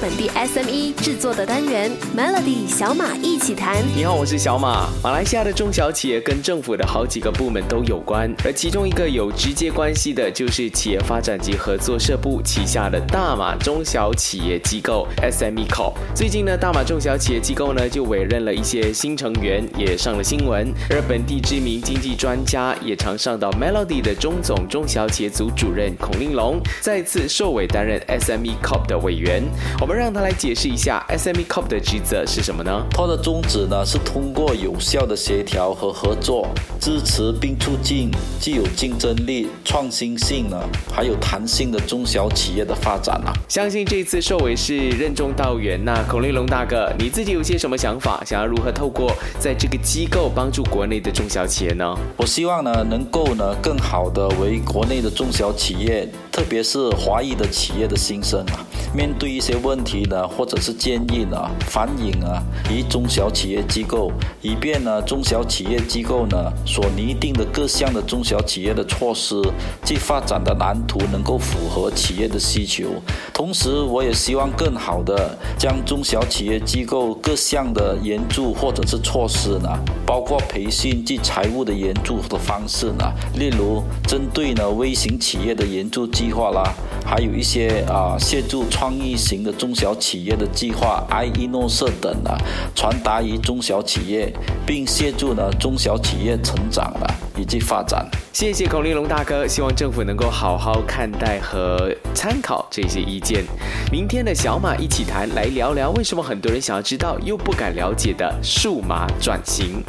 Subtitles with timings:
[0.00, 3.76] 本地 SME 制作的单元 Melody 小马一起谈。
[3.94, 4.88] 你好，我是小马。
[5.02, 15.92] 马来西亚的中小企业跟政府的好几个部门都有关，而其中一个有直接关系的就是企业发展及合作社部旗下的大马中小企业机构 SME COP。
[16.14, 20.72] 最近呢，大马中小企业机构呢就委任了一些新成员，也上了新闻。
[20.88, 29.42] 而本地知名经济专家，也常上到 Melody 的中总中小企业组主任孔令龙，再次受委担任 SME COP 的委员。
[29.78, 32.84] 我们让他来解释一下 SME Corp 的职责是什么呢？
[32.90, 36.48] 它的宗旨呢是通过有效的协调和合作，
[36.80, 40.56] 支持并促进具有竞争力、创新性呢，
[40.92, 43.32] 还有弹性的中小企业的发展啊。
[43.48, 45.80] 相信这次受委是任重道远。
[45.84, 48.22] 那孔令龙大哥，你自己有些什么想法？
[48.24, 51.96] 想要如何透过在这个机构帮助国内的中小企业呢？
[52.16, 58.66] 我希望呢能够呢更好的为国内的中小企业，特别是华裔的企业的心声啊。
[58.92, 64.10] 面对一些问题呢，或者是建议呢，反映啊与中小企业机构，
[64.42, 69.40] 以便呢中小企业机构呢所拟定的各项的中小企业的措施
[69.84, 72.84] 及发展的蓝图能够符合企业的需求。
[73.32, 79.68] 同时，我也希望更好的将中小企业机构各项的援助或者是措施呢，
[80.04, 83.04] 包括培训及财务的援助的方式呢，
[83.36, 86.62] 例如针对呢微型企业的援助机计划啦。
[87.04, 92.38] 还有一些啊，协助创意型的中小企业的计划，i 一诺社等啊，
[92.72, 94.32] 传达于中小企业，
[94.64, 98.08] 并协助呢中小企业成长啊以及发展。
[98.32, 103.44] 谢谢孔令龙大哥，希望政府能够好好看待和参考这些意见。
[103.90, 109.82] 明天的小马一起谈，来聊聊为什么很多人想要知道又不敢了解的数码转型。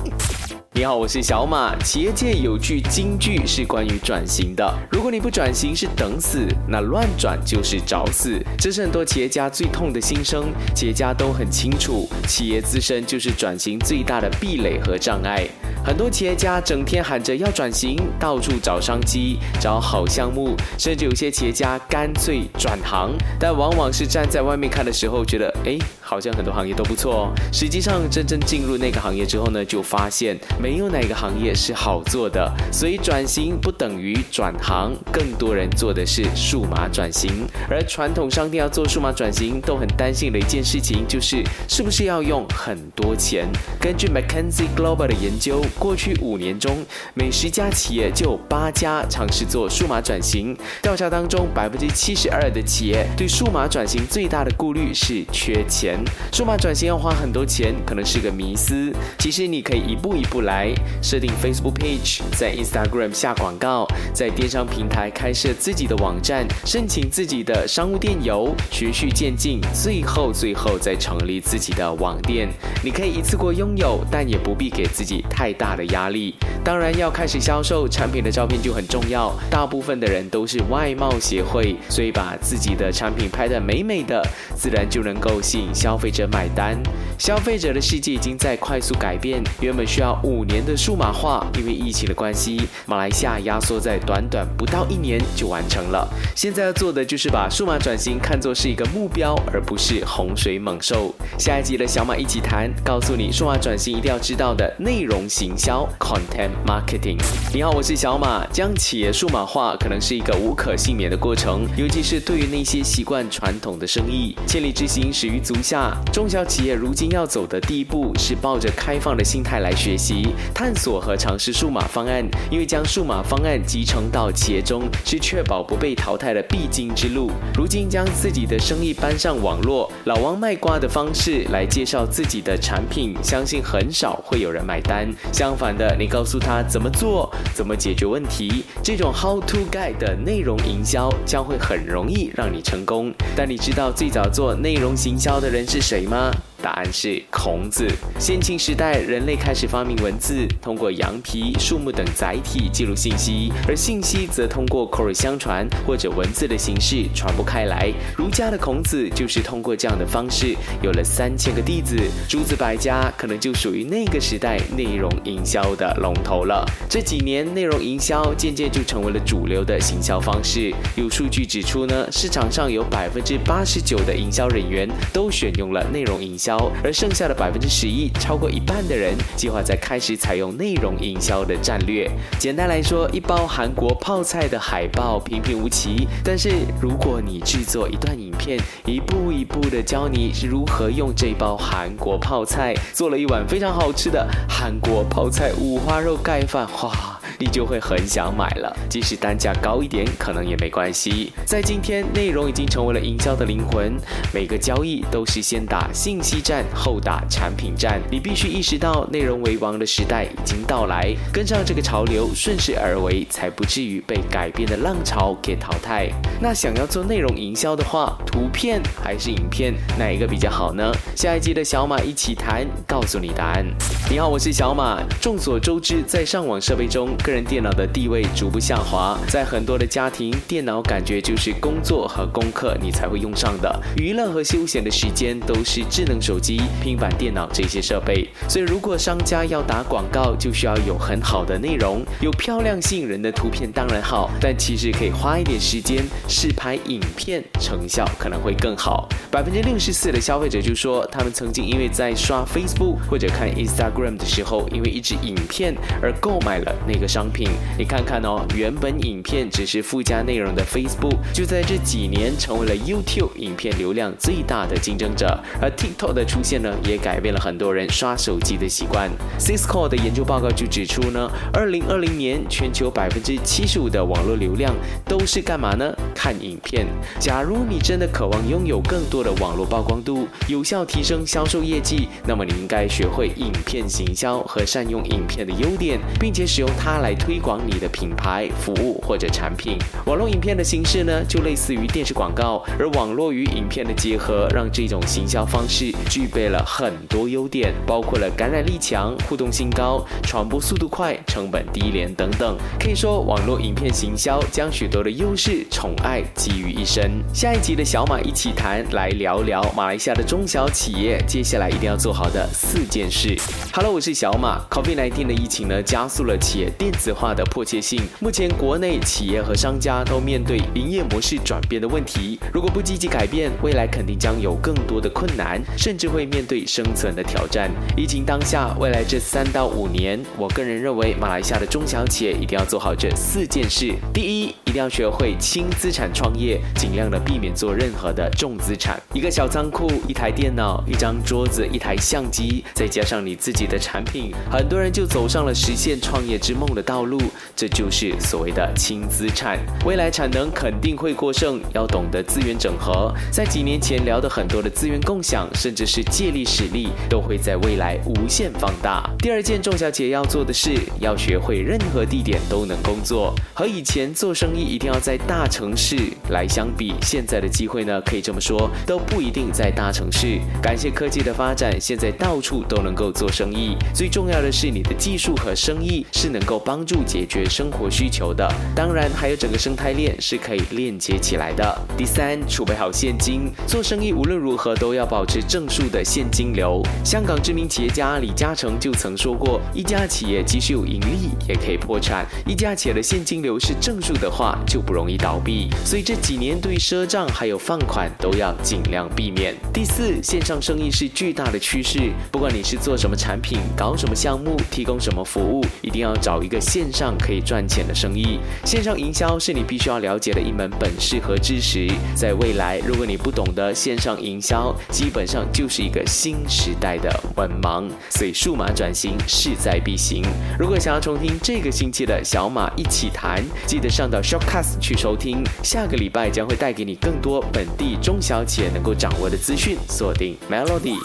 [0.82, 1.78] 你好，我是小马。
[1.84, 8.44] 企业界有句金句是关于转型的：如果你不转型是等死，那乱转就是找死。
[8.58, 10.52] 这是很多企业家最痛的心声。
[10.74, 15.48] 企业家都很清楚，企业自身就是转型最大的壁垒和障碍。
[15.84, 25.78] 很多企业家整天喊着要转型，到处找商机、找好项目，甚至有些企业家干脆转行，但往往是站在外面看的时候，觉得哎。
[26.04, 32.52] 好像很多行业都不错哦，实际上真正进入那个行业之后呢，就发现没有哪个行业是好做的。
[32.70, 37.48] 所以转型不等于转行，更多人做的是数码转型。
[37.70, 43.48] 而传统商店要做数码转型，都很担心的一件事情就是是不是要用很多钱。
[43.80, 50.56] 根据 McKinsey Global 的研究，过去五年中，每十家企业就有八家尝试做数码转型。
[50.82, 56.00] 调查当中，百分之七十二的企业对数码转型最大的顾虑是缺钱。
[56.32, 58.92] 数码转型要花很多钱，可能是个迷思。
[59.20, 72.50] 其实你可以一步一步来，设定 Facebook page，在 Instagram 下广告，在电商平台开设自己的网站，申请自己的商务电邮，循序渐进，最后最后再成立自己的网店。
[72.84, 76.34] 你可以一次过拥有，但也不必给自己太大的压力。
[76.64, 79.32] 当然要开始销售产品的照片就很重要。
[79.50, 84.22] 大部分的人都是外贸协会，所以把自己的产品拍得美美的，
[84.56, 85.92] 自然就能够吸引消。
[86.02, 86.76] 费者买单，
[87.20, 89.40] 消费者的世界已经在快速改变。
[89.60, 96.12] 原本需要五年的数码化，因为疫情的关系，马来西亚压缩在短短不到一年就完成了。
[96.36, 101.14] 现在要做的就是把数码转型看作是一个目标，而不是洪水猛兽。
[101.38, 107.18] 下一集的小马一起谈，告诉你数码转型一定要知道的内容型行销 （content marketing）。
[107.54, 108.48] 你好，我是小马。
[108.54, 115.94] 将企业数码化可能是一个无可幸免的过程，尤其是对于那些习惯传统的生意，千里之行始于足下。
[116.14, 127.30] 中小企业如今要走的第一步是抱着开放的心态来学习、探索和尝试数码方案，因为将数码方案集成到企业中是确保不被淘汰的必经之路。
[127.54, 135.14] 如今将自己的生意搬上网络，老王卖瓜的方式来介绍自己的产品，相信很少会有人买单。
[135.42, 143.12] 相反的，你告诉他怎么做、怎么解决问题，这种 How to Guide 的内容营销将会很容易让你成功。
[143.36, 145.68] 但你知道最早做内容行销的人？
[145.68, 146.30] 是谁吗？
[146.62, 147.88] 答案是孔子。
[148.20, 157.92] 先秦时代，人类开始发明文字，通过羊皮、树木等载体记录信息，而信息则通过口耳相传或者文字的形式传播开来。
[158.16, 161.98] 儒家的孔子就是通过这样的方式，有了三千个弟子。
[162.30, 166.66] 诸子百家可能就属于那个时代内容营销的龙头了。
[166.88, 170.72] 这几年，内容营销渐渐就成为了主流的行销方式。
[170.96, 176.51] 有数据指出呢，市场上有百分之八十九的营销人员都选用了内容营销。
[176.52, 182.10] 销，而剩下的百分之十一，超过一半的人计划在开始采用内容营销的战略。
[182.38, 186.50] 简单来说，一包韩国泡菜的海报平平无奇，但是
[186.82, 197.11] 如果你制作一段影片，一步一步的教你是如何用这包韩国泡菜做了一碗非常好吃的韩国泡菜五花肉盖饭，哇！
[197.42, 201.34] 你就会很想买了，即使单价高一点，可能也没关系。
[201.44, 203.98] 在今天，内容已经成为了营销的灵魂，
[204.32, 208.00] 每个交易都是先打信息战，后打产品战。
[208.12, 216.10] 你必须意识到，内容为王的时代已经到来，跟上这个潮流，顺势而为，才不至于被改变的浪潮给淘汰。
[216.40, 220.92] 那想要做内容营销的话，图片还是影片，哪一个比较好呢？
[221.16, 223.66] 下一集的小马一起谈，告诉你答案。
[224.12, 225.02] 你好，我是小马。
[225.20, 238.28] 众所周知，在上网设备中，个人电脑的地位逐步下滑，在很多的家庭，电脑感觉就是工作和功课你才会用上的，娱乐和休闲的时间都是智能手机、平板电脑这些设备。
[238.50, 249.08] 所以，如果商家要打广告，就需要有很好的内容，有漂亮吸引人的图片当然好，但其实可以花一点时间试拍影片，成效可能会更好。
[249.32, 257.21] 百分之六十四的消费者就说，他们曾经因为在刷 Facebook 或者看 Instagram 的时候，因为一支影片而购买了那个商。
[257.22, 257.48] 商品，
[257.78, 265.40] 你看看哦，原本影片只是附加内容的 Facebook，就在这几年成为了 YouTube 影片流量最大的竞争者。
[265.62, 269.08] 而 TikTok 的出现呢，也改变了很多人刷手机的习惯。
[269.38, 274.74] Cisco 的研究报告就指出呢，二零二零年全球百分之七十五的网络流量
[275.06, 275.96] 都是干嘛呢？
[276.16, 276.88] 看影片。
[277.20, 287.12] 假如你真的渴望拥有更多的网络曝光度，有效提升销售业绩，那么你应该学会影片行销和善用影片的优点，并且使用它来。
[287.22, 289.78] 推广你的品牌、服务或者产品。
[290.06, 302.58] 网络影片的形式呢，就类似于电视广告，而网络与影片的结合，让这种行销方式具备了很多优点，包括了感染力强、互动性高、传播速度快、成本低廉等等。
[302.80, 307.12] 可以说，网络影片行销将许多的优势宠爱集于一身。
[307.34, 313.38] 下一集的小马一起谈，来聊聊马来西亚的中小企业接下来一定要做好的四件事。
[313.74, 314.60] Hello，我是小马。
[314.72, 322.40] COVID-19 的疫情呢，加速了企业电子化的迫切性，目前国内企业和商家都面对营业模式转变的问题。
[322.54, 327.72] 如果不积极改变，未来肯定将有更多的困难，甚至会面对生存的挑战。
[327.96, 333.94] 疫情当下，未来这三到五年，我个人认为马来西亚的中小企业一定要做好这四件事。
[334.14, 339.02] 第一，一定要学会轻资产创业，尽量的避免做任何的重资产。
[339.14, 346.81] 一个小仓库，一台电脑，一张桌子，一台相机，再加上你自己的产品，很多人就走上了实现创业之梦的。
[346.82, 347.20] 道路，
[347.56, 349.60] 这就是所谓的轻资产。
[349.86, 353.14] 未来产能肯定会过剩，要懂得资源整合。
[353.32, 359.10] 在几年前聊的很多的资源共享，甚至是借力使力，都会在未来无限放大。
[359.20, 363.34] 第二件，中小姐要做的是，要学会任何地点都能工作。
[363.54, 365.96] 和以前做生意一定要在大城市
[366.30, 370.40] 来相比，现在的机会呢，可以这么说，都不一定在大城市。
[370.62, 373.78] 感谢科技的发展，现在到处都能够做生意。
[373.94, 376.71] 最重要的是，你的技术和生意是能够帮。
[376.72, 381.78] 帮助解决生活需求的，当然还有整个生态链是可以链接起来的。
[381.98, 386.82] 第三，储备好现金，做生意无论如何都要保持正数的现金流。
[387.04, 395.70] 香港知名企业家李嘉诚就曾说过，一家企业即使有盈利也可以破产，一家企业的现金流是正数的话就不容易倒闭。
[395.84, 399.54] 所以这几年对赊账还有放款都要尽量避免。
[399.74, 406.61] 第四，线上生意是巨大的趋势，不管你是做什么产品、搞什么项目、提供什么服务，一定要找一个。
[406.62, 411.92] 线上可以赚钱的生意，线上营销是你必须要了解的一门本事和知识。
[412.16, 417.90] 在未来，如果你不懂得线上营销，基本上就是一个新时代的文盲。
[418.10, 420.24] 所以，数码转型势在必行。
[420.60, 425.44] 如果想要重听这个星期的小马一起谈，记得上到 Shortcast 去收听。
[425.64, 429.76] 下个礼拜将会带给你更多本地中小企业能够掌握的资讯。
[429.90, 430.98] 锁定 Melody。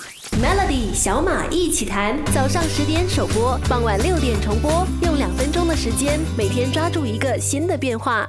[0.42, 8.28] Melody 小马一起谈，早上十点首播，傍晚六点重播，用两分分钟的时间，每天抓住一个新的变化。